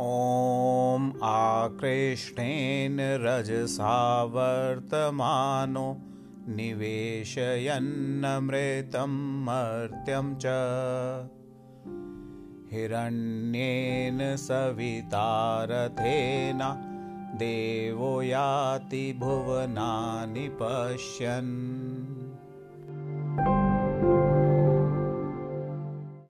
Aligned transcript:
ॐ 0.00 1.12
आकृष्टेन 1.22 2.98
रजसावर्तमानो 3.00 5.96
निवेशयन्नमृतं 6.48 9.44
मर्त्यं 9.44 10.34
च। 10.34 10.46
हिरण्येन 12.72 14.36
सवितारथेन 14.36 16.58
देवो 17.34 18.22
याति 18.22 19.16
भुवनानि 19.18 20.58
पश्यन्। 20.62 21.52